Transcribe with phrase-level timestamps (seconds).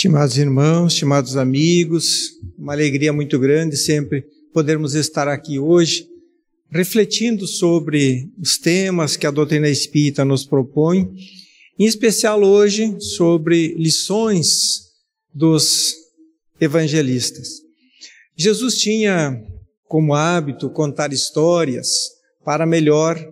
[0.00, 6.08] Estimados irmãos, estimados amigos, uma alegria muito grande sempre podermos estar aqui hoje,
[6.70, 11.06] refletindo sobre os temas que a doutrina espírita nos propõe,
[11.78, 14.86] em especial hoje sobre lições
[15.34, 15.94] dos
[16.58, 17.60] evangelistas.
[18.34, 19.38] Jesus tinha
[19.86, 21.88] como hábito contar histórias
[22.42, 23.22] para melhor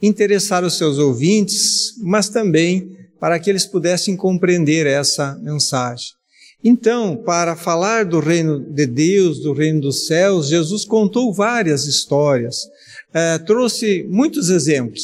[0.00, 6.16] interessar os seus ouvintes, mas também para que eles pudessem compreender essa mensagem.
[6.64, 12.56] Então, para falar do reino de Deus, do reino dos céus, Jesus contou várias histórias,
[13.14, 15.02] eh, trouxe muitos exemplos.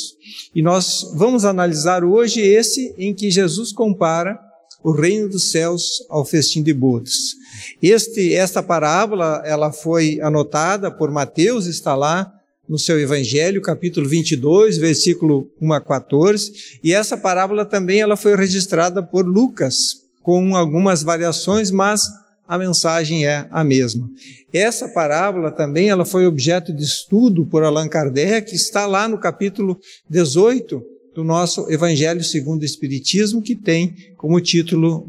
[0.54, 4.38] E nós vamos analisar hoje esse em que Jesus compara
[4.82, 7.34] o reino dos céus ao festim de bodas.
[7.80, 12.32] Este, esta parábola, ela foi anotada por Mateus, está lá
[12.72, 18.34] no seu Evangelho, capítulo 22, versículo 1 a 14, e essa parábola também ela foi
[18.34, 19.76] registrada por Lucas,
[20.22, 22.08] com algumas variações, mas
[22.48, 24.08] a mensagem é a mesma.
[24.50, 29.78] Essa parábola também ela foi objeto de estudo por Allan Kardec, está lá no capítulo
[30.08, 30.82] 18
[31.14, 35.06] do nosso Evangelho segundo o Espiritismo, que tem como título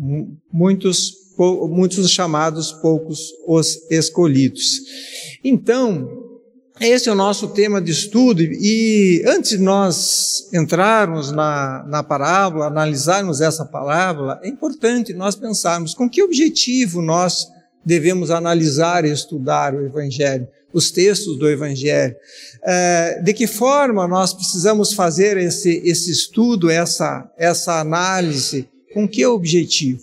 [0.51, 1.23] muitos
[1.69, 4.81] muitos chamados, poucos os escolhidos.
[5.43, 6.22] Então,
[6.79, 12.65] esse é o nosso tema de estudo, e antes de nós entrarmos na, na parábola,
[12.65, 17.47] analisarmos essa parábola, é importante nós pensarmos com que objetivo nós
[17.85, 22.15] devemos analisar e estudar o Evangelho, os textos do Evangelho.
[22.63, 29.25] É, de que forma nós precisamos fazer esse, esse estudo, essa, essa análise, com que
[29.25, 30.01] objetivo?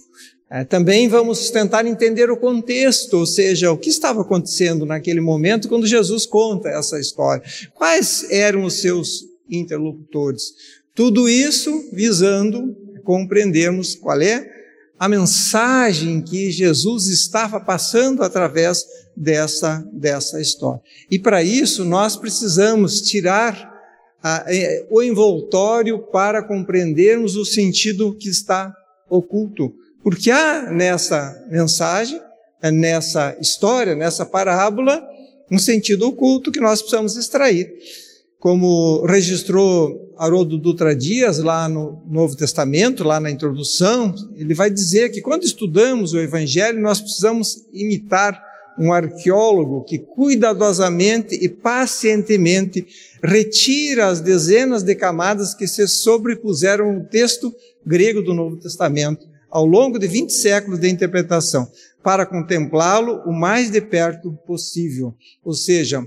[0.52, 5.68] É, também vamos tentar entender o contexto, ou seja, o que estava acontecendo naquele momento
[5.68, 7.44] quando Jesus conta essa história.
[7.72, 10.52] Quais eram os seus interlocutores?
[10.92, 14.44] Tudo isso visando compreendermos qual é
[14.98, 18.84] a mensagem que Jesus estava passando através
[19.16, 20.82] dessa, dessa história.
[21.08, 23.70] E para isso nós precisamos tirar
[24.20, 28.74] a, é, o envoltório para compreendermos o sentido que está
[29.08, 29.72] oculto
[30.02, 32.20] porque há nessa mensagem,
[32.72, 35.02] nessa história, nessa parábola,
[35.50, 37.72] um sentido oculto que nós precisamos extrair.
[38.38, 45.10] Como registrou Haroldo Dutra Dias lá no Novo Testamento, lá na introdução, ele vai dizer
[45.10, 48.42] que quando estudamos o Evangelho, nós precisamos imitar
[48.78, 52.86] um arqueólogo que cuidadosamente e pacientemente
[53.22, 59.66] retira as dezenas de camadas que se sobrepuseram no texto grego do Novo Testamento ao
[59.66, 61.70] longo de 20 séculos de interpretação,
[62.02, 65.14] para contemplá-lo o mais de perto possível.
[65.44, 66.06] Ou seja,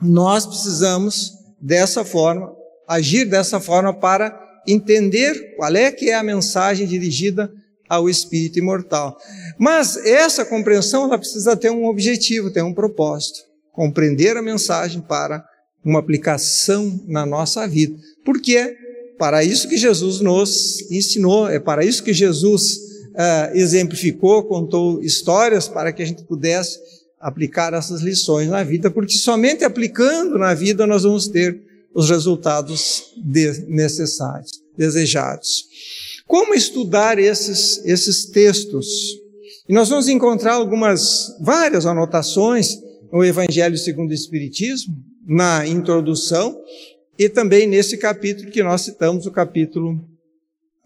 [0.00, 2.52] nós precisamos dessa forma,
[2.88, 7.52] agir dessa forma para entender qual é que é a mensagem dirigida
[7.88, 9.16] ao espírito imortal.
[9.58, 13.40] Mas essa compreensão ela precisa ter um objetivo, ter um propósito,
[13.70, 15.44] compreender a mensagem para
[15.84, 17.96] uma aplicação na nossa vida.
[18.24, 18.76] Por quê?
[19.22, 22.72] Para isso que Jesus nos ensinou, é para isso que Jesus
[23.12, 26.80] uh, exemplificou, contou histórias para que a gente pudesse
[27.20, 31.62] aplicar essas lições na vida, porque somente aplicando na vida nós vamos ter
[31.94, 35.66] os resultados de necessários, desejados.
[36.26, 38.88] Como estudar esses, esses textos?
[39.68, 42.76] E nós vamos encontrar algumas, várias anotações
[43.12, 46.58] no Evangelho segundo o Espiritismo, na introdução,
[47.18, 50.00] e também nesse capítulo que nós citamos, o capítulo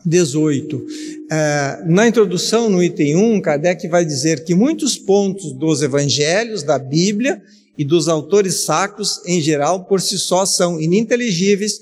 [0.05, 0.87] 18.
[1.31, 6.79] É, na introdução, no item 1, Kardec vai dizer que muitos pontos dos evangelhos, da
[6.79, 7.43] Bíblia
[7.77, 11.81] e dos autores sacros em geral, por si só, são ininteligíveis,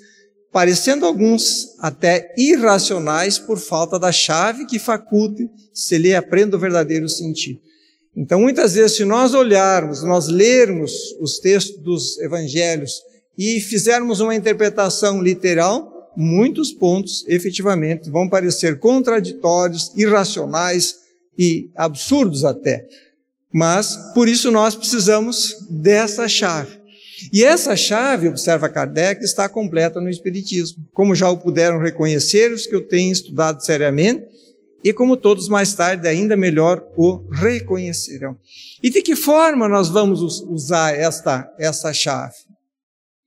[0.53, 7.09] parecendo alguns até irracionais por falta da chave que faculte se lhe aprenda o verdadeiro
[7.09, 7.61] sentido.
[8.16, 13.03] Então, muitas vezes, se nós olharmos, nós lermos os textos dos evangelhos
[13.37, 20.97] e fizermos uma interpretação literal, muitos pontos efetivamente vão parecer contraditórios, irracionais
[21.38, 22.87] e absurdos até.
[23.53, 26.85] Mas por isso nós precisamos dessa chave.
[27.32, 32.67] E essa chave, observa Kardec, está completa no Espiritismo, como já o puderam reconhecer os
[32.67, 34.26] que eu tenho estudado seriamente,
[34.82, 38.37] e como todos mais tarde ainda melhor o reconhecerão.
[38.82, 42.35] E de que forma nós vamos usar esta, essa chave?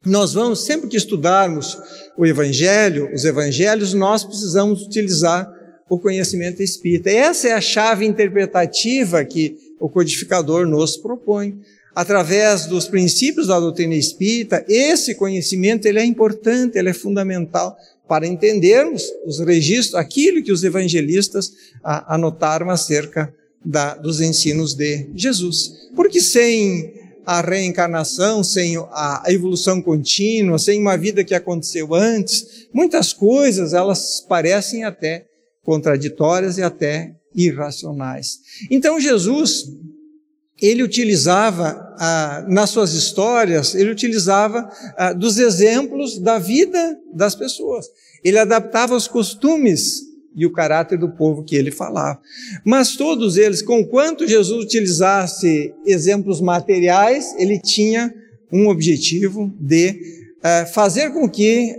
[0.08, 1.78] Nós vamos, sempre que estudarmos
[2.18, 5.52] o Evangelho, os Evangelhos, nós precisamos utilizar
[5.90, 7.10] o conhecimento espírita.
[7.10, 11.60] essa é a chave interpretativa que o codificador nos propõe.
[11.94, 17.76] Através dos princípios da doutrina espírita, esse conhecimento ele é importante, ele é fundamental
[18.08, 21.52] para entendermos os registros, aquilo que os evangelistas
[21.84, 23.34] anotaram acerca
[23.64, 25.90] da, dos ensinos de Jesus.
[25.96, 26.97] Porque sem
[27.28, 34.22] a reencarnação, sem a evolução contínua, sem uma vida que aconteceu antes, muitas coisas elas
[34.22, 35.26] parecem até
[35.62, 38.40] contraditórias e até irracionais.
[38.72, 39.66] Então Jesus
[40.62, 47.88] ele utilizava ah, nas suas histórias, ele utilizava ah, dos exemplos da vida das pessoas.
[48.24, 50.07] Ele adaptava os costumes
[50.38, 52.22] e o caráter do povo que ele falava.
[52.64, 58.14] Mas todos eles, com quanto Jesus utilizasse exemplos materiais, ele tinha
[58.54, 60.00] um objetivo de
[60.44, 61.76] ah, fazer com que,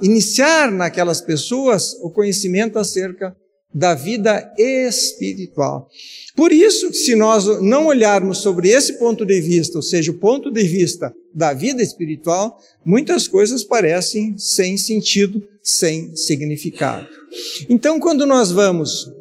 [0.00, 3.36] iniciar naquelas pessoas o conhecimento acerca
[3.76, 5.86] da vida espiritual.
[6.34, 10.50] Por isso, se nós não olharmos sobre esse ponto de vista, ou seja, o ponto
[10.50, 17.06] de vista da vida espiritual, muitas coisas parecem sem sentido, sem significado.
[17.68, 19.12] Então, quando nós vamos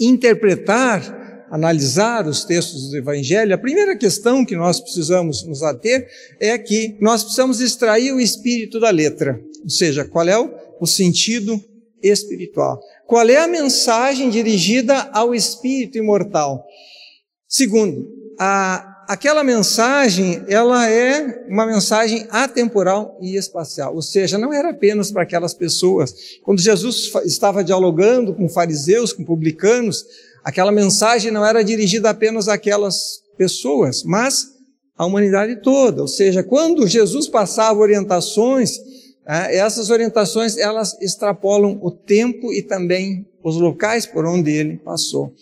[0.00, 6.08] interpretar, analisar os textos do Evangelho, a primeira questão que nós precisamos nos ater
[6.40, 10.86] é que nós precisamos extrair o espírito da letra, ou seja, qual é o, o
[10.88, 11.62] sentido
[12.02, 12.80] espiritual.
[13.06, 16.64] Qual é a mensagem dirigida ao espírito imortal?
[17.48, 18.08] Segundo,
[18.38, 25.10] a, aquela mensagem, ela é uma mensagem atemporal e espacial, ou seja, não era apenas
[25.10, 26.14] para aquelas pessoas.
[26.42, 30.04] Quando Jesus estava dialogando com fariseus, com publicanos,
[30.44, 34.46] aquela mensagem não era dirigida apenas àquelas pessoas, mas
[34.96, 36.02] à humanidade toda.
[36.02, 38.78] Ou seja, quando Jesus passava orientações
[39.26, 45.32] ah, essas orientações elas extrapolam o tempo e também os locais por onde ele passou.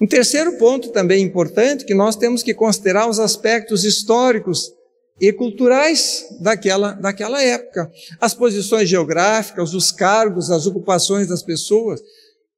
[0.00, 4.72] Um terceiro ponto também importante que nós temos que considerar os aspectos históricos
[5.20, 7.90] e culturais daquela, daquela época.
[8.20, 12.00] As posições geográficas, os cargos, as ocupações das pessoas.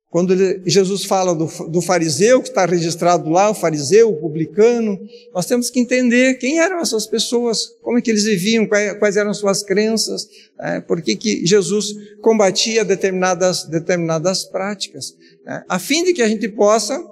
[0.08, 4.98] Quando Jesus fala do, do, fariseu, que está registrado lá, o fariseu, o publicano,
[5.34, 9.16] nós temos que entender quem eram essas pessoas, como é que eles viviam, quais, quais
[9.16, 10.26] eram suas crenças,
[10.60, 11.92] é, por que, que Jesus
[12.22, 15.12] combatia determinadas, determinadas práticas,
[15.46, 17.02] é, a fim de que a gente possa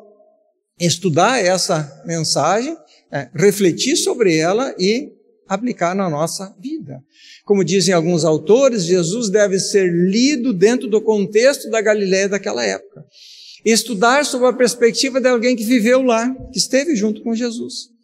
[0.79, 2.76] estudar essa mensagem,
[3.12, 5.14] é, refletir sobre ela e
[5.49, 7.00] aplicar na nossa vida.
[7.44, 13.05] Como dizem alguns autores, Jesus deve ser lido dentro do contexto da Galiléia daquela época.
[13.64, 17.94] Estudar sob a perspectiva de alguém que viveu lá, que esteve junto com Jesus.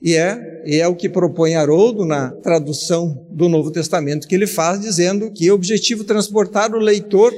[0.00, 4.46] E é, e é o que propõe Haroldo na tradução do Novo Testamento que ele
[4.46, 7.32] faz, dizendo que é objetivo transportar o leitor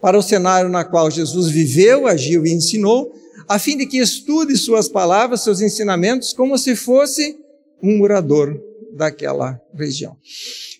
[0.00, 3.12] para o cenário na qual Jesus viveu, agiu e ensinou,
[3.48, 7.36] a fim de que estude suas palavras, seus ensinamentos, como se fosse
[7.82, 8.60] um morador
[8.96, 10.16] daquela região.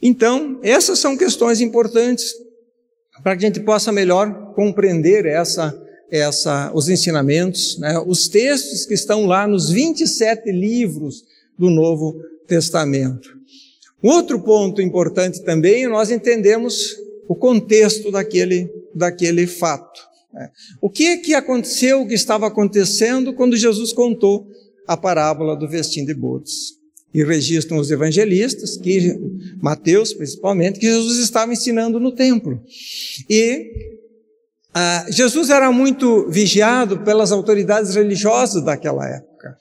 [0.02, 2.32] Então, essas são questões importantes
[3.22, 5.74] para que a gente possa melhor compreender essa,
[6.10, 7.98] essa, os ensinamentos, né?
[8.06, 11.24] os textos que estão lá nos 27 livros
[11.58, 12.14] do Novo
[12.46, 13.36] Testamento.
[14.02, 16.94] Outro ponto importante também é nós entendemos
[17.28, 20.00] o contexto daquele, daquele fato.
[20.32, 20.50] Né?
[20.80, 24.46] O que que aconteceu, o que estava acontecendo quando Jesus contou
[24.86, 26.75] a parábola do vestim de bodes?
[27.16, 29.18] E registram os evangelistas, que
[29.62, 32.62] Mateus principalmente, que Jesus estava ensinando no templo.
[33.28, 33.72] E
[34.74, 39.56] ah, Jesus era muito vigiado pelas autoridades religiosas daquela época.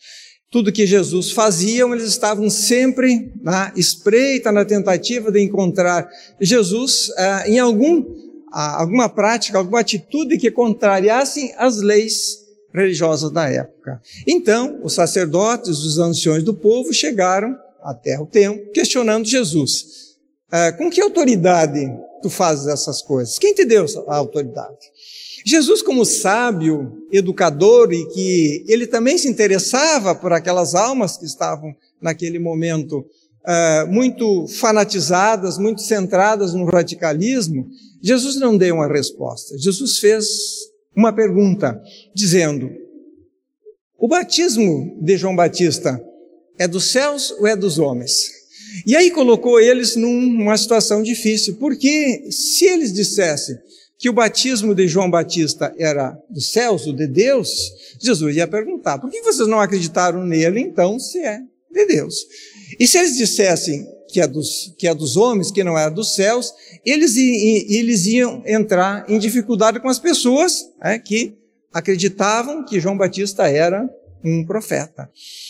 [0.51, 6.10] Tudo que Jesus fazia, eles estavam sempre na espreita, na tentativa de encontrar
[6.41, 8.03] Jesus ah, em algum,
[8.51, 12.45] ah, alguma prática, alguma atitude que contrariassem as leis
[12.75, 14.01] religiosas da época.
[14.27, 20.15] Então, os sacerdotes, os anciões do povo chegaram até o templo, questionando Jesus.
[20.51, 21.79] É, com que autoridade
[22.22, 23.38] tu fazes essas coisas?
[23.38, 24.91] Quem te deu a autoridade?
[25.46, 31.75] Jesus, como sábio, educador e que ele também se interessava por aquelas almas que estavam
[32.01, 33.05] naquele momento
[33.46, 37.67] é, muito fanatizadas, muito centradas no radicalismo,
[38.01, 39.58] Jesus não deu uma resposta.
[39.58, 40.25] Jesus fez
[40.96, 41.82] uma pergunta,
[42.14, 42.70] dizendo:
[43.98, 46.02] O batismo de João Batista
[46.58, 48.32] é dos céus ou é dos homens?
[48.86, 53.58] E aí colocou eles numa situação difícil, porque se eles dissessem
[53.98, 57.50] que o batismo de João Batista era dos céus, ou de Deus,
[58.02, 61.40] Jesus ia perguntar: por que vocês não acreditaram nele então, se é
[61.72, 62.16] de Deus?
[62.80, 66.15] E se eles dissessem que é dos, que é dos homens, que não era dos
[66.15, 66.53] céus,
[66.86, 71.38] eles, eles iam entrar em dificuldade com as pessoas é, que
[71.74, 73.89] acreditavam que João Batista era
[74.24, 75.10] um profeta.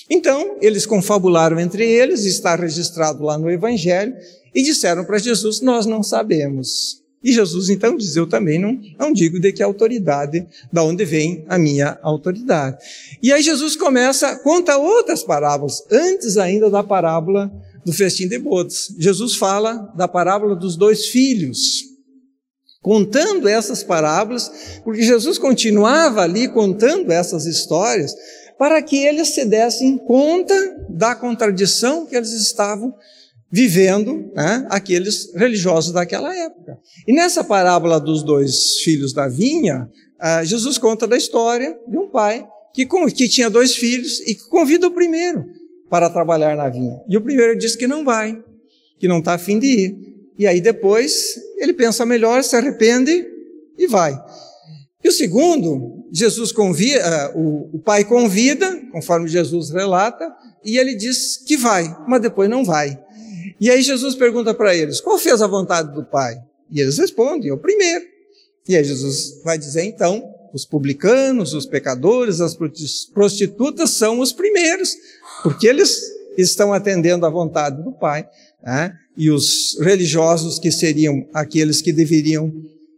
[0.09, 4.15] Então, eles confabularam entre eles, está registrado lá no Evangelho,
[4.51, 7.03] e disseram para Jesus: Nós não sabemos.
[7.23, 10.43] E Jesus então diz: Eu também não, não digo de que autoridade,
[10.73, 12.77] da onde vem a minha autoridade.
[13.21, 17.51] E aí Jesus começa, conta outras parábolas, antes ainda da parábola
[17.85, 18.93] do festim de bodas.
[18.97, 21.83] Jesus fala da parábola dos dois filhos,
[22.81, 28.13] contando essas parábolas, porque Jesus continuava ali contando essas histórias
[28.57, 30.55] para que eles se dessem conta
[30.89, 32.93] da contradição que eles estavam
[33.51, 36.77] vivendo, né, aqueles religiosos daquela época.
[37.07, 39.89] E nessa parábola dos dois filhos da vinha,
[40.19, 44.47] uh, Jesus conta da história de um pai que, que tinha dois filhos e que
[44.49, 45.45] convida o primeiro
[45.89, 46.99] para trabalhar na vinha.
[47.07, 48.43] E o primeiro diz que não vai,
[48.99, 49.97] que não está afim de ir.
[50.37, 53.25] E aí depois ele pensa melhor, se arrepende
[53.77, 54.19] e vai.
[55.03, 60.95] E o segundo, Jesus convida, eh, o, o pai convida, conforme Jesus relata, e ele
[60.95, 62.99] diz que vai, mas depois não vai.
[63.61, 66.35] E aí Jesus pergunta para eles: qual fez a vontade do pai?
[66.71, 68.03] E eles respondem: o primeiro.
[68.67, 70.23] E aí Jesus vai dizer então:
[70.53, 72.57] os publicanos, os pecadores, as
[73.13, 74.95] prostitutas são os primeiros,
[75.43, 76.01] porque eles
[76.37, 78.27] estão atendendo à vontade do pai.
[78.63, 78.93] Né?
[79.17, 82.51] E os religiosos, que seriam aqueles que deveriam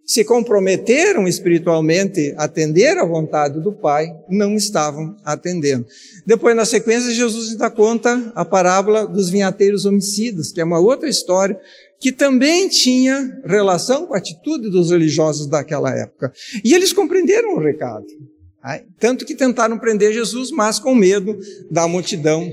[0.08, 5.86] se comprometeram espiritualmente a atender à vontade do Pai, não estavam atendendo.
[6.26, 11.10] Depois, na sequência, Jesus ainda conta a parábola dos vinhateiros homicidas, que é uma outra
[11.10, 11.60] história
[12.00, 16.32] que também tinha relação com a atitude dos religiosos daquela época.
[16.64, 18.06] E eles compreenderam o recado.
[19.00, 21.38] Tanto que tentaram prender Jesus, mas com medo
[21.72, 22.50] da multidão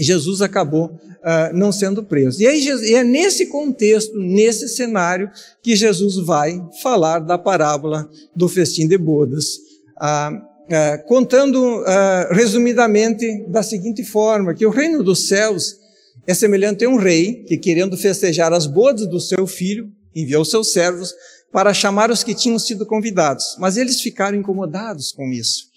[0.00, 2.42] Jesus acabou uh, não sendo preso.
[2.42, 5.30] E, aí, e é nesse contexto, nesse cenário,
[5.62, 9.56] que Jesus vai falar da parábola do festim de bodas,
[10.00, 11.84] uh, uh, contando
[12.30, 15.76] resumidamente da seguinte forma: que o reino dos céus
[16.26, 20.72] é semelhante a um rei que, querendo festejar as bodas do seu filho, enviou seus
[20.72, 21.12] servos
[21.52, 25.70] para chamar os que tinham sido convidados, mas eles ficaram incomodados com isso.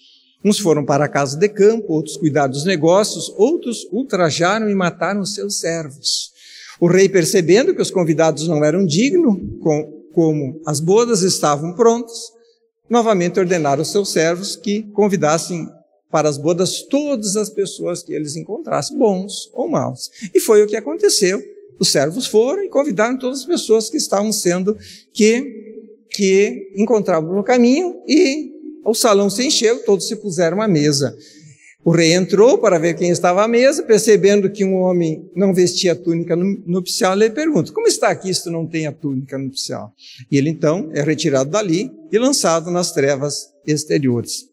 [0.44, 5.24] Uns foram para a casa de campo, outros cuidaram dos negócios, outros ultrajaram e mataram
[5.24, 6.32] seus servos.
[6.78, 12.32] O rei, percebendo que os convidados não eram dignos, com, como as bodas estavam prontas,
[12.90, 15.66] novamente ordenaram aos seus servos que convidassem
[16.10, 20.10] para as bodas todas as pessoas que eles encontrassem, bons ou maus.
[20.32, 21.42] E foi o que aconteceu.
[21.78, 24.76] Os servos foram e convidaram todas as pessoas que estavam sendo,
[25.12, 25.63] que,
[26.14, 28.52] que encontravam no caminho e
[28.84, 31.16] o salão se encheu, todos se puseram à mesa.
[31.84, 35.92] O rei entrou para ver quem estava à mesa, percebendo que um homem não vestia
[35.92, 39.92] a túnica nupcial, ele pergunta: Como está aqui se tu não tem a túnica nupcial?
[40.30, 44.48] E ele então é retirado dali e lançado nas trevas exteriores.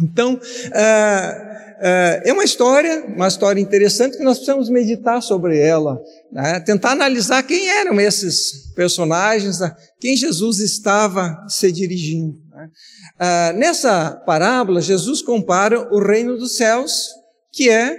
[0.00, 0.38] Então,
[0.72, 6.00] é, é, é uma história, uma história interessante que nós precisamos meditar sobre ela,
[6.32, 6.58] né?
[6.60, 12.38] tentar analisar quem eram esses personagens, a quem Jesus estava se dirigindo.
[12.50, 12.70] Né?
[13.18, 17.10] Ah, nessa parábola, Jesus compara o reino dos céus,
[17.52, 17.98] que é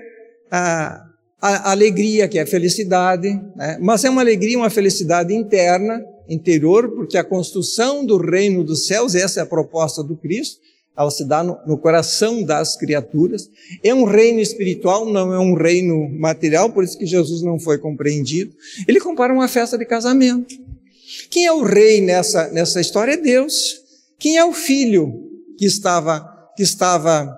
[0.50, 1.06] a,
[1.39, 3.77] a alegria, que é a felicidade, né?
[3.80, 9.13] mas é uma alegria, uma felicidade interna, interior, porque a construção do reino dos céus,
[9.13, 10.60] essa é a proposta do Cristo,
[10.98, 13.50] ela se dá no, no, coração das criaturas.
[13.84, 17.78] É um reino espiritual, não é um reino material, por isso que Jesus não foi
[17.78, 18.56] compreendido.
[18.88, 20.56] Ele compara uma festa de casamento.
[21.30, 23.14] Quem é o rei nessa, nessa história?
[23.14, 23.82] É Deus.
[24.18, 25.14] Quem é o filho
[25.58, 26.25] que estava,
[26.56, 27.38] que estava,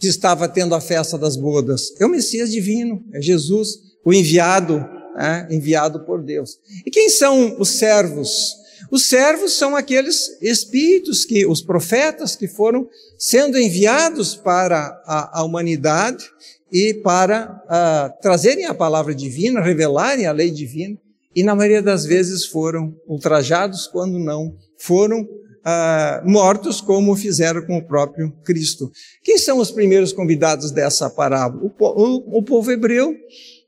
[0.00, 1.92] que estava tendo a festa das bodas?
[2.00, 4.84] É o Messias divino, é Jesus, o enviado,
[5.16, 6.58] é, enviado por Deus.
[6.84, 8.56] E quem são os servos?
[8.90, 15.44] Os servos são aqueles espíritos que, os profetas que foram sendo enviados para a, a
[15.44, 16.24] humanidade
[16.70, 20.98] e para uh, trazerem a palavra divina, revelarem a lei divina,
[21.34, 27.78] e na maioria das vezes foram ultrajados, quando não foram uh, mortos, como fizeram com
[27.78, 28.90] o próprio Cristo.
[29.22, 31.72] Quem são os primeiros convidados dessa parábola?
[31.78, 33.14] O, o, o povo hebreu,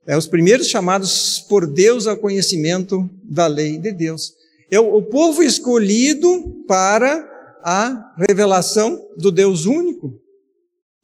[0.07, 4.33] é, os primeiros chamados por Deus ao conhecimento da lei de Deus.
[4.71, 7.29] É o, povo escolhido para
[7.63, 10.15] a revelação do Deus único.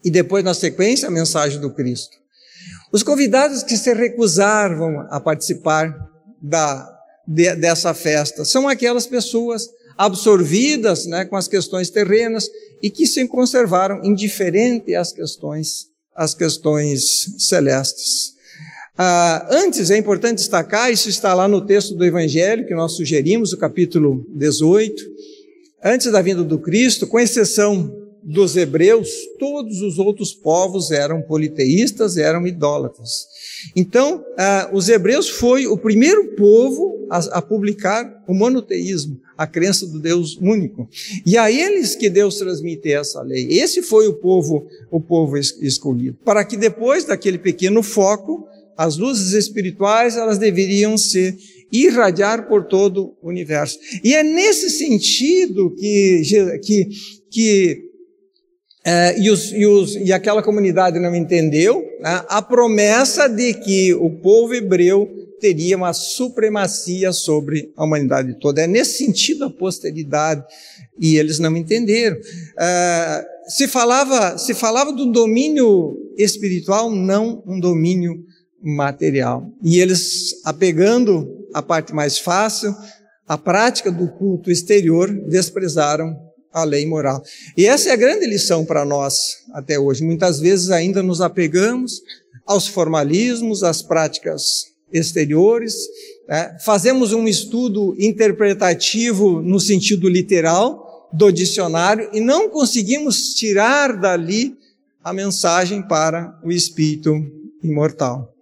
[0.05, 2.17] E depois, na sequência, a mensagem do Cristo.
[2.93, 5.93] Os convidados que se recusaram a participar
[6.41, 6.89] da,
[7.27, 9.69] de, dessa festa são aquelas pessoas
[9.99, 12.49] absorvidas né, com as questões terrenas
[12.83, 18.36] e que se conservaram indiferentes às questões, às questões celestes.
[18.99, 23.53] Ah, antes, é importante destacar, isso está lá no texto do Evangelho que nós sugerimos,
[23.53, 25.03] o capítulo 18.
[25.85, 32.17] Antes da vinda do Cristo, com exceção dos hebreus, todos os outros povos eram politeístas,
[32.17, 33.27] eram idólatras.
[33.75, 39.87] Então, ah, os hebreus foi o primeiro povo a, a, publicar o monoteísmo, a crença
[39.87, 40.89] do Deus único.
[41.25, 43.47] E a eles que Deus transmite essa lei.
[43.51, 49.33] Esse foi o povo, o povo escolhido, para que depois daquele pequeno foco, as luzes
[49.33, 51.37] espirituais elas deveriam ser
[51.73, 53.79] irradiar por todo o universo.
[54.03, 56.23] E é nesse sentido que,
[56.63, 56.89] que,
[57.31, 57.87] que
[58.85, 63.93] é, e, os, e, os, e, aquela comunidade não entendeu né, a promessa de que
[63.95, 65.09] o povo hebreu
[65.41, 68.63] teria uma supremacia sobre a humanidade toda.
[68.63, 70.45] É nesse sentido a posteridade,
[71.01, 72.17] e eles não entenderam.
[72.59, 78.25] É, se falava, se falava do domínio espiritual, não um domínio
[78.67, 79.49] material.
[79.63, 82.75] E eles, apegando a parte mais fácil,
[83.29, 86.17] a prática do culto exterior, desprezaram
[86.53, 87.23] a lei moral.
[87.57, 90.03] E essa é a grande lição para nós até hoje.
[90.03, 92.01] Muitas vezes ainda nos apegamos
[92.45, 95.75] aos formalismos, às práticas exteriores,
[96.29, 96.57] né?
[96.65, 104.57] fazemos um estudo interpretativo no sentido literal do dicionário e não conseguimos tirar dali
[105.05, 107.15] a mensagem para o espírito
[107.63, 108.36] imortal.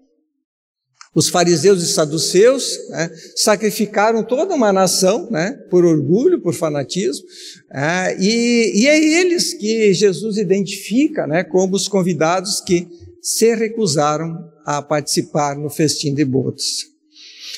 [1.14, 7.24] Os fariseus e saduceus né, sacrificaram toda uma nação né, por orgulho, por fanatismo,
[7.72, 12.88] é, e, e, é eles que Jesus identifica né, como os convidados que
[13.22, 16.94] se recusaram a participar no festim de bodas.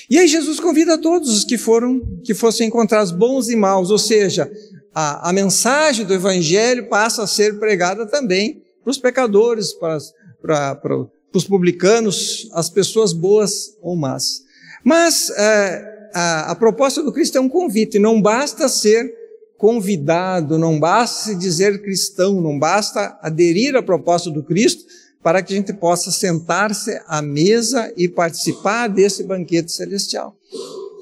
[0.08, 3.98] E aí Jesus convida todos os que foram, que fossem encontrados bons e maus, ou
[3.98, 4.50] seja,
[4.94, 9.98] a, a mensagem do Evangelho passa a ser pregada também para os pecadores, para,
[10.40, 14.42] para, para os publicanos, as pessoas boas ou más.
[14.82, 19.12] Mas é, a, a proposta do Cristo é um convite, não basta ser
[19.58, 24.84] convidado, não basta se dizer cristão, não basta aderir à proposta do Cristo
[25.22, 30.36] para que a gente possa sentar-se à mesa e participar desse banquete celestial.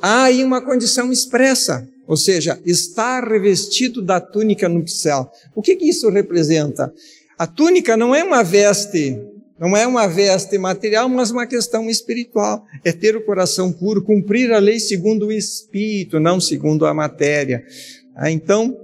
[0.00, 5.30] Há aí uma condição expressa, ou seja, estar revestido da túnica nupcial.
[5.54, 6.92] O que, que isso representa?
[7.38, 9.20] A túnica não é uma veste
[9.58, 12.64] não é uma veste material, mas uma questão espiritual.
[12.84, 17.64] É ter o coração puro, cumprir a lei segundo o espírito, não segundo a matéria.
[18.16, 18.76] Ah, então,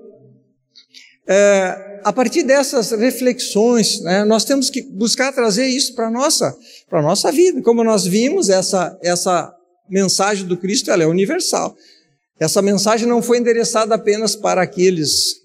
[1.27, 6.57] é, a partir dessas reflexões, né, nós temos que buscar trazer isso para a nossa,
[6.91, 7.61] nossa vida.
[7.63, 9.53] Como nós vimos, essa, essa
[9.89, 11.75] mensagem do Cristo ela é universal.
[12.39, 15.43] Essa mensagem não foi endereçada apenas para aqueles,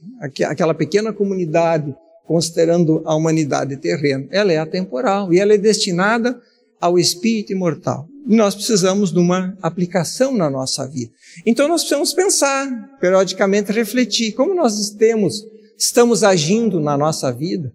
[0.47, 1.93] aquela pequena comunidade
[2.25, 4.27] considerando a humanidade terrena.
[4.31, 6.39] Ela é atemporal e ela é destinada
[6.79, 8.07] ao espírito imortal.
[8.27, 11.11] E nós precisamos de uma aplicação na nossa vida.
[11.45, 15.45] Então nós precisamos pensar, periodicamente refletir como nós temos,
[15.77, 17.71] estamos agindo na nossa vida,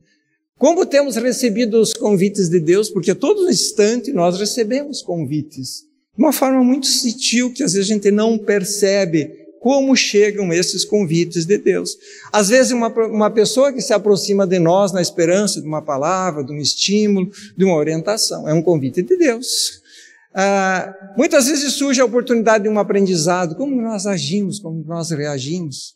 [0.59, 5.85] como temos recebido os convites de Deus, porque todo instante nós recebemos convites.
[6.17, 10.85] De uma forma muito sutil que às vezes a gente não percebe como chegam esses
[10.87, 11.97] convites de Deus.
[12.33, 16.43] Às vezes, uma, uma pessoa que se aproxima de nós na esperança de uma palavra,
[16.43, 19.81] de um estímulo, de uma orientação, é um convite de Deus.
[20.35, 25.95] Ah, muitas vezes surge a oportunidade de um aprendizado, como nós agimos, como nós reagimos.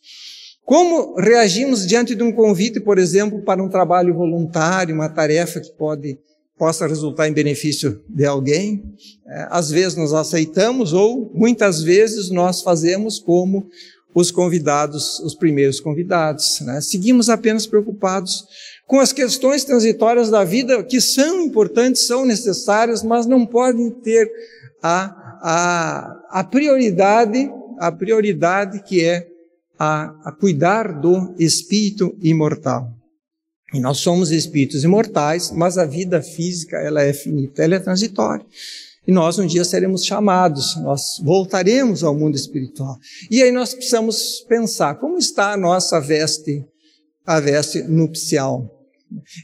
[0.63, 5.71] Como reagimos diante de um convite, por exemplo, para um trabalho voluntário, uma tarefa que
[5.71, 6.19] pode
[6.57, 8.83] possa resultar em benefício de alguém.
[9.27, 13.67] É, às vezes nós aceitamos ou muitas vezes nós fazemos como
[14.13, 16.61] os convidados, os primeiros convidados.
[16.61, 16.79] Né?
[16.79, 18.45] Seguimos apenas preocupados
[18.87, 24.31] com as questões transitórias da vida que são importantes, são necessárias, mas não podem ter
[24.81, 29.27] a, a, a prioridade, a prioridade que é
[29.77, 32.89] a, a cuidar do espírito imortal.
[33.73, 38.45] E nós somos espíritos imortais, mas a vida física ela é finita, ela é transitória.
[39.07, 42.97] E nós um dia seremos chamados, nós voltaremos ao mundo espiritual.
[43.29, 46.63] E aí nós precisamos pensar como está a nossa veste,
[47.25, 48.71] a veste nupcial.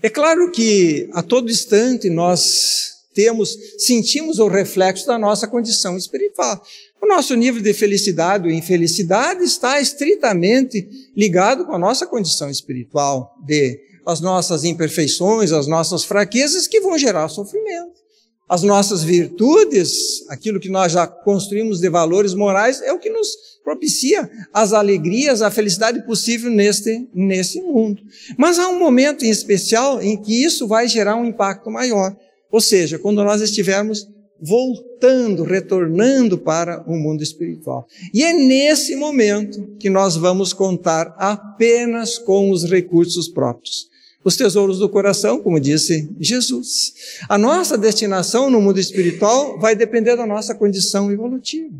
[0.01, 6.61] É claro que a todo instante nós temos, sentimos o reflexo da nossa condição espiritual.
[7.01, 13.35] O nosso nível de felicidade ou infelicidade está estritamente ligado com a nossa condição espiritual
[13.45, 18.01] de as nossas imperfeições, as nossas fraquezas que vão gerar sofrimento.
[18.47, 23.29] As nossas virtudes, aquilo que nós já construímos de valores morais, é o que nos
[23.63, 28.01] propicia as alegrias, a felicidade possível neste, nesse mundo.
[28.37, 32.13] Mas há um momento em especial em que isso vai gerar um impacto maior.
[32.51, 34.05] Ou seja, quando nós estivermos
[34.41, 37.85] voltando, retornando para o mundo espiritual.
[38.13, 43.90] E é nesse momento que nós vamos contar apenas com os recursos próprios.
[44.23, 46.93] Os tesouros do coração, como disse Jesus.
[47.27, 51.75] A nossa destinação no mundo espiritual vai depender da nossa condição evolutiva.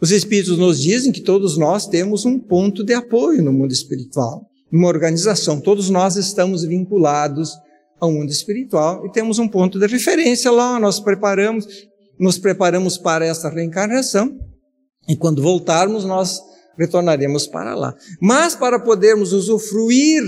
[0.00, 4.44] Os Espíritos nos dizem que todos nós temos um ponto de apoio no mundo espiritual,
[4.72, 5.60] uma organização.
[5.60, 7.52] Todos nós estamos vinculados
[8.00, 10.80] ao mundo espiritual e temos um ponto de referência lá.
[10.80, 11.66] Nós preparamos,
[12.18, 14.36] nos preparamos para essa reencarnação
[15.08, 16.40] e quando voltarmos nós
[16.76, 17.94] retornaremos para lá.
[18.20, 20.24] Mas para podermos usufruir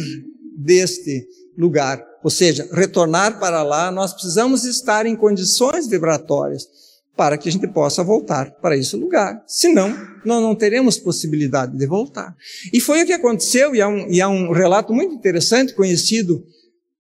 [0.56, 6.66] deste lugar, ou seja, retornar para lá, nós precisamos estar em condições vibratórias
[7.16, 9.42] para que a gente possa voltar para esse lugar.
[9.46, 12.34] Senão, nós não teremos possibilidade de voltar.
[12.72, 16.44] E foi o que aconteceu, e há um, e um relato muito interessante, conhecido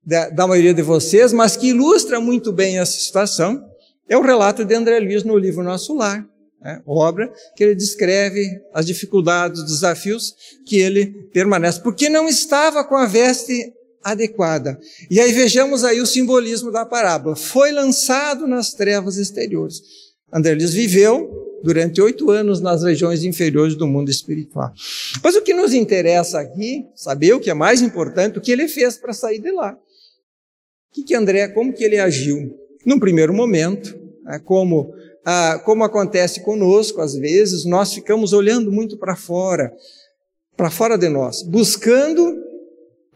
[0.04, 3.60] da, da, maioria de vocês, mas que ilustra muito bem essa situação,
[4.08, 6.24] é o relato de André Luiz no livro Nosso Lar.
[6.64, 6.80] Né?
[6.86, 10.34] Obra que ele descreve as dificuldades, os desafios
[10.66, 13.72] que ele permanece, porque não estava com a veste
[14.02, 14.78] adequada.
[15.10, 17.36] E aí vejamos aí o simbolismo da parábola.
[17.36, 19.80] Foi lançado nas trevas exteriores.
[20.32, 24.72] André Luiz viveu durante oito anos nas regiões inferiores do mundo espiritual.
[25.22, 28.68] Mas o que nos interessa aqui, saber o que é mais importante, o que ele
[28.68, 29.72] fez para sair de lá.
[29.72, 32.54] O que, que André, como que ele agiu?
[32.84, 34.92] Num primeiro momento, né, como,
[35.24, 39.72] ah, como acontece conosco às vezes, nós ficamos olhando muito para fora,
[40.56, 42.44] para fora de nós, buscando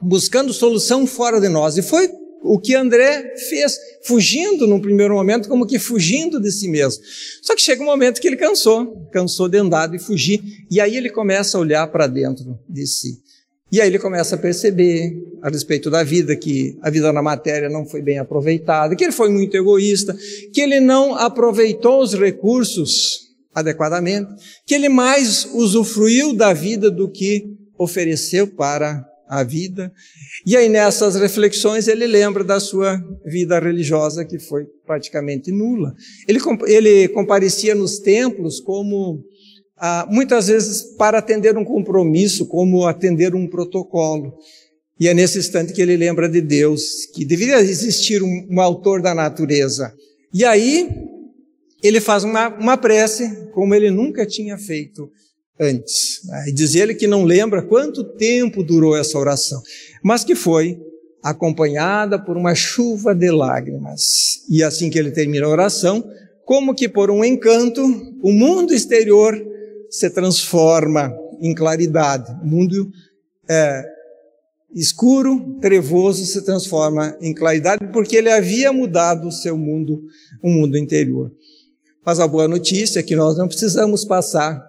[0.01, 1.77] buscando solução fora de nós.
[1.77, 2.09] E foi
[2.43, 7.03] o que André fez, fugindo num primeiro momento, como que fugindo de si mesmo.
[7.43, 10.41] Só que chega um momento que ele cansou, cansou de andar e fugir,
[10.71, 13.21] e aí ele começa a olhar para dentro de si.
[13.71, 17.69] E aí ele começa a perceber a respeito da vida, que a vida na matéria
[17.69, 20.17] não foi bem aproveitada, que ele foi muito egoísta,
[20.53, 24.31] que ele não aproveitou os recursos adequadamente,
[24.67, 27.45] que ele mais usufruiu da vida do que
[27.79, 29.93] ofereceu para a vida.
[30.47, 35.95] E aí nessas reflexões ele lembra da sua vida religiosa que foi praticamente nula.
[36.27, 39.23] Ele, ele comparecia nos templos como
[39.81, 44.35] ah, muitas vezes para atender um compromisso, como atender um protocolo.
[45.01, 49.01] E é nesse instante que ele lembra de Deus, que deveria existir um, um autor
[49.01, 49.93] da natureza.
[50.35, 50.89] E aí
[51.83, 55.11] ele faz uma, uma prece como ele nunca tinha feito
[55.61, 56.21] antes.
[56.25, 56.47] Né?
[56.49, 59.63] E diz ele que não lembra quanto tempo durou essa oração,
[60.03, 60.81] mas que foi
[61.23, 64.45] acompanhada por uma chuva de lágrimas.
[64.49, 66.05] E assim que ele termina a oração,
[66.45, 67.83] como que por um encanto,
[68.23, 69.39] o mundo exterior
[69.91, 72.31] se transforma em claridade.
[72.43, 72.91] O mundo
[73.49, 73.85] é,
[74.75, 80.03] escuro, trevoso, se transforma em claridade, porque ele havia mudado o seu mundo,
[80.43, 81.33] o mundo interior.
[82.05, 84.63] Mas a boa notícia é que nós não precisamos passar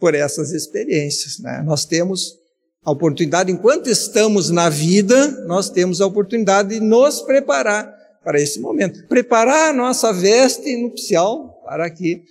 [0.00, 1.38] por essas experiências.
[1.38, 1.62] Né?
[1.64, 2.38] Nós temos
[2.84, 8.60] a oportunidade, enquanto estamos na vida, nós temos a oportunidade de nos preparar para esse
[8.60, 9.06] momento.
[9.06, 12.22] Preparar a nossa veste nupcial para que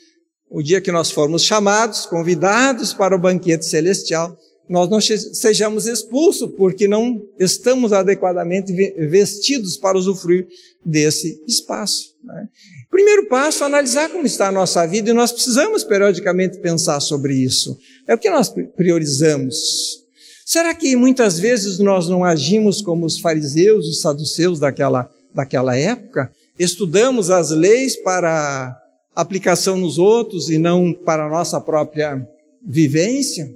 [0.53, 4.37] o dia que nós formos chamados, convidados para o banquete celestial,
[4.69, 8.71] nós não sejamos expulsos porque não estamos adequadamente
[9.09, 10.47] vestidos para usufruir
[10.85, 12.15] desse espaço.
[12.23, 12.47] Né?
[12.89, 17.75] Primeiro passo, analisar como está a nossa vida e nós precisamos periodicamente pensar sobre isso.
[18.07, 20.03] É o que nós priorizamos.
[20.45, 26.31] Será que muitas vezes nós não agimos como os fariseus e saduceus daquela, daquela época?
[26.59, 28.82] Estudamos as leis para
[29.15, 32.27] aplicação nos outros e não para a nossa própria
[32.65, 33.53] vivência?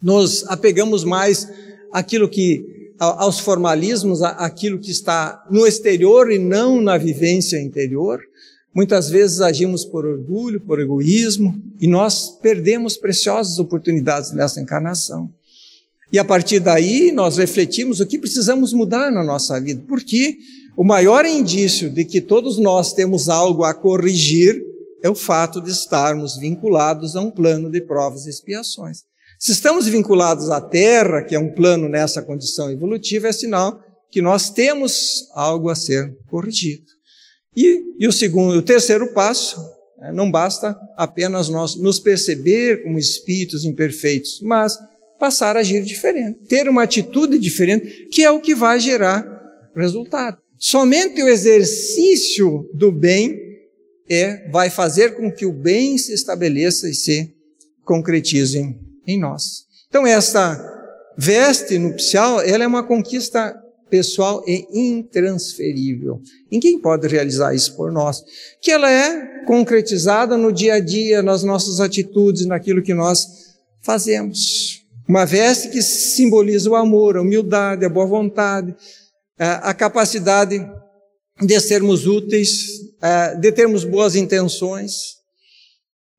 [0.00, 1.48] Nos apegamos mais
[1.92, 8.20] àquilo que aos formalismos, àquilo que está no exterior e não na vivência interior?
[8.74, 15.28] Muitas vezes agimos por orgulho, por egoísmo, e nós perdemos preciosas oportunidades nessa encarnação.
[16.12, 20.38] E a partir daí nós refletimos o que precisamos mudar na nossa vida, porque
[20.76, 24.62] o maior indício de que todos nós temos algo a corrigir
[25.02, 29.02] é o fato de estarmos vinculados a um plano de provas e expiações.
[29.38, 34.22] Se estamos vinculados à Terra, que é um plano nessa condição evolutiva, é sinal que
[34.22, 36.84] nós temos algo a ser corrigido.
[37.56, 39.60] E, e o segundo, o terceiro passo,
[39.98, 44.78] né, não basta apenas nós nos perceber como espíritos imperfeitos, mas
[45.18, 49.26] passar a agir diferente, ter uma atitude diferente, que é o que vai gerar
[49.74, 50.38] resultado.
[50.58, 53.51] Somente o exercício do bem
[54.08, 57.34] é vai fazer com que o bem se estabeleça e se
[57.84, 59.64] concretize em nós.
[59.88, 60.58] Então essa
[61.16, 63.58] veste nupcial, ela é uma conquista
[63.92, 66.18] pessoal e intransferível.
[66.50, 68.24] Ninguém pode realizar isso por nós.
[68.58, 74.82] Que ela é concretizada no dia a dia, nas nossas atitudes, naquilo que nós fazemos.
[75.06, 78.74] Uma veste que simboliza o amor, a humildade, a boa vontade,
[79.38, 80.66] a capacidade
[81.40, 82.81] de sermos úteis,
[83.40, 85.16] de termos boas intenções.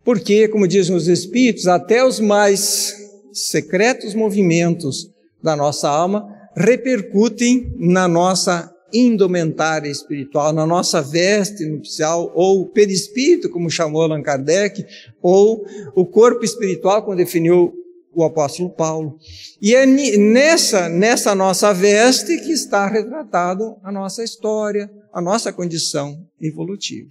[0.04, 2.94] Porque, como dizem os Espíritos, até os mais
[3.32, 5.10] secretos movimentos
[5.42, 13.70] da nossa alma repercutem na nossa indumentária espiritual, na nossa veste nupcial, ou perispírito, como
[13.70, 14.86] chamou Allan Kardec,
[15.22, 15.66] ou
[15.96, 17.74] o corpo espiritual, como definiu
[18.16, 19.18] o apóstolo Paulo.
[19.62, 26.26] E é nessa, nessa nossa veste que está retratado a nossa história, a nossa condição
[26.42, 27.10] evolutiva.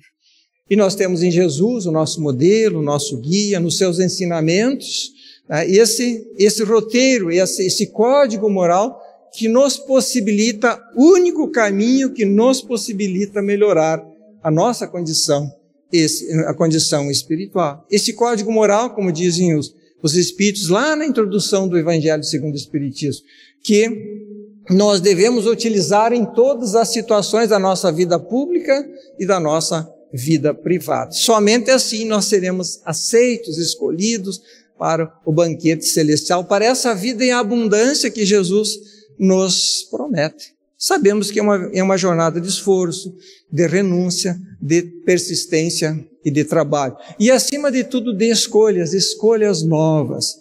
[0.70, 5.10] E nós temos em Jesus o nosso modelo, o nosso guia, nos seus ensinamentos,
[5.48, 9.00] né, esse, esse roteiro, esse, esse código moral
[9.34, 14.02] que nos possibilita, único caminho que nos possibilita melhorar
[14.42, 15.50] a nossa condição,
[15.92, 17.86] esse, a condição espiritual.
[17.90, 22.58] Esse código moral, como dizem os, os Espíritos lá na introdução do Evangelho segundo o
[22.58, 23.24] Espiritismo,
[23.62, 24.32] que
[24.70, 28.88] nós devemos utilizar em todas as situações da nossa vida pública
[29.18, 31.12] e da nossa vida privada.
[31.12, 34.42] Somente assim nós seremos aceitos, escolhidos
[34.78, 38.78] para o banquete celestial, para essa vida em abundância que Jesus
[39.18, 40.52] nos promete.
[40.76, 43.14] Sabemos que é uma, é uma jornada de esforço,
[43.50, 46.96] de renúncia, de persistência e de trabalho.
[47.18, 50.36] E, acima de tudo, de escolhas, escolhas novas.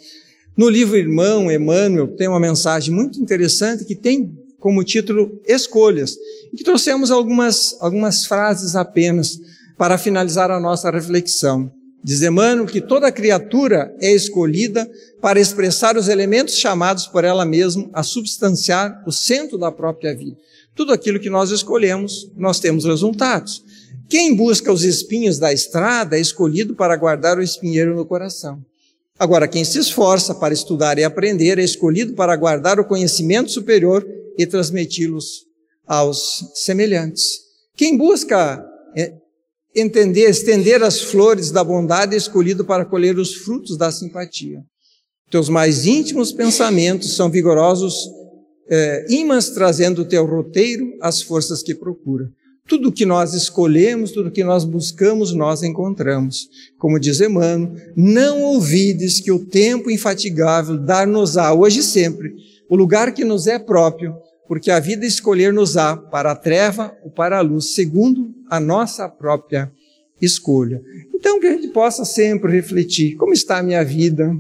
[0.55, 6.15] No livro Irmão, Emmanuel, tem uma mensagem muito interessante que tem como título Escolhas,
[6.53, 9.39] e que trouxemos algumas, algumas frases apenas
[9.75, 11.71] para finalizar a nossa reflexão.
[12.03, 14.89] Diz Emmanuel que toda criatura é escolhida
[15.19, 20.37] para expressar os elementos chamados por ela mesma a substanciar o centro da própria vida.
[20.75, 23.63] Tudo aquilo que nós escolhemos, nós temos resultados.
[24.11, 28.61] Quem busca os espinhos da estrada é escolhido para guardar o espinheiro no coração.
[29.17, 34.05] Agora, quem se esforça para estudar e aprender é escolhido para guardar o conhecimento superior
[34.37, 35.45] e transmiti-los
[35.87, 37.39] aos semelhantes.
[37.73, 38.61] Quem busca
[38.97, 39.13] é,
[39.73, 44.61] entender, estender as flores da bondade é escolhido para colher os frutos da simpatia.
[45.29, 47.95] Teus mais íntimos pensamentos são vigorosos
[48.69, 52.29] é, imãs trazendo o teu roteiro as forças que procura.
[52.67, 56.47] Tudo que nós escolhemos, tudo que nós buscamos, nós encontramos.
[56.77, 62.33] Como diz Emmanuel, não ouvides que o tempo infatigável dar-nos-á, hoje e sempre,
[62.69, 64.15] o lugar que nos é próprio,
[64.47, 69.71] porque a vida escolher-nos-á para a treva ou para a luz, segundo a nossa própria
[70.21, 70.81] escolha.
[71.13, 74.35] Então, que a gente possa sempre refletir: como está a minha vida?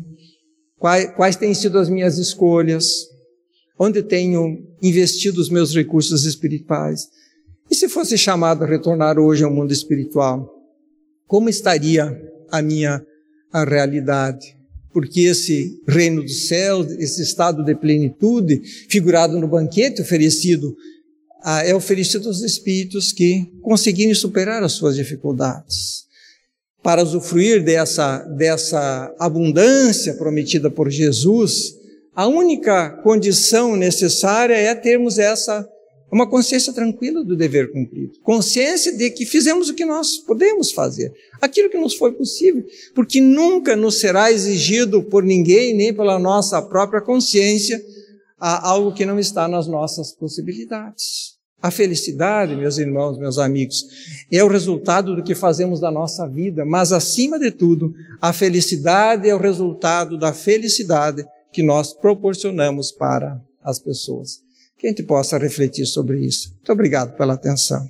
[0.77, 3.07] Quais, quais têm sido as minhas escolhas?
[3.77, 7.07] Onde tenho investido os meus recursos espirituais?
[7.71, 10.53] E se fosse chamado a retornar hoje ao mundo espiritual,
[11.25, 13.01] como estaria a minha
[13.49, 14.57] a realidade?
[14.91, 20.75] Porque esse reino dos céus, esse estado de plenitude, figurado no banquete oferecido
[21.41, 26.03] ah, é oferecido aos espíritos que conseguirem superar as suas dificuldades.
[26.83, 31.73] Para usufruir dessa, dessa abundância prometida por Jesus,
[32.13, 35.67] a única condição necessária é termos essa
[36.11, 41.13] uma consciência tranquila do dever cumprido, consciência de que fizemos o que nós podemos fazer,
[41.41, 46.61] aquilo que nos foi possível, porque nunca nos será exigido por ninguém, nem pela nossa
[46.61, 47.81] própria consciência,
[48.37, 51.39] algo que não está nas nossas possibilidades.
[51.61, 53.85] A felicidade, meus irmãos, meus amigos,
[54.31, 59.29] é o resultado do que fazemos da nossa vida, mas acima de tudo, a felicidade
[59.29, 64.41] é o resultado da felicidade que nós proporcionamos para as pessoas.
[64.81, 66.55] Que a gente possa refletir sobre isso.
[66.55, 67.87] Muito obrigado pela atenção.